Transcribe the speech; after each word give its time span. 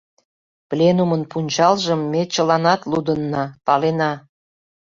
—Пленумын 0.69 1.23
пунчалжым 1.31 2.01
ме 2.11 2.21
чыланат 2.33 2.81
лудынна, 2.91 3.43
палена. 3.65 4.11